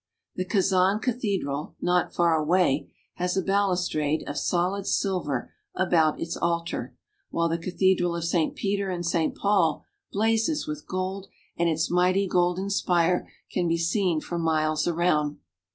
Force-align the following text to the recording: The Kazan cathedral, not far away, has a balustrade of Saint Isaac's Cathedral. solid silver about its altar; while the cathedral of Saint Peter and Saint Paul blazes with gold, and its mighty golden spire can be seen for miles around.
The 0.35 0.45
Kazan 0.45 0.97
cathedral, 0.97 1.75
not 1.79 2.11
far 2.11 2.33
away, 2.35 2.91
has 3.17 3.37
a 3.37 3.41
balustrade 3.43 4.23
of 4.27 4.35
Saint 4.35 4.37
Isaac's 4.39 4.47
Cathedral. 4.47 4.65
solid 4.65 4.87
silver 4.87 5.53
about 5.75 6.19
its 6.19 6.35
altar; 6.37 6.95
while 7.29 7.47
the 7.47 7.59
cathedral 7.59 8.15
of 8.15 8.25
Saint 8.25 8.55
Peter 8.55 8.89
and 8.89 9.05
Saint 9.05 9.35
Paul 9.35 9.85
blazes 10.11 10.65
with 10.65 10.87
gold, 10.87 11.27
and 11.55 11.69
its 11.69 11.91
mighty 11.91 12.27
golden 12.27 12.71
spire 12.71 13.31
can 13.51 13.67
be 13.67 13.77
seen 13.77 14.19
for 14.19 14.39
miles 14.39 14.87
around. 14.87 15.37